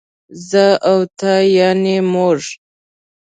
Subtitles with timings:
[0.49, 2.39] زه او ته يعنې موږ